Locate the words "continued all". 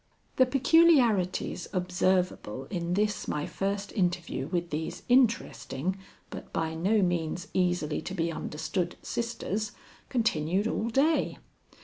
10.09-10.89